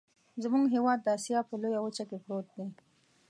زمونږ 0.43 0.65
هیواد 0.75 0.99
د 1.03 1.07
اسیا 1.17 1.39
په 1.49 1.53
لویه 1.61 1.79
وچه 1.83 2.03
کې 2.09 2.17
پروت 2.23 2.47
دی. 2.55 2.67